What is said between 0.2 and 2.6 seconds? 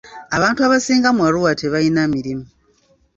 Abantu abasinga mu Arua tebalina mirimu.